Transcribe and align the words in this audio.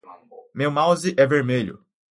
Meu 0.55 0.71
mouse 0.71 1.13
é 1.15 1.27
vermelho 1.27 1.85